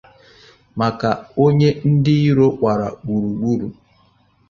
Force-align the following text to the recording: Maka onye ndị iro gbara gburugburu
Maka 0.79 1.09
onye 1.43 1.69
ndị 1.89 2.13
iro 2.29 2.47
gbara 2.57 2.87
gburugburu 3.03 3.67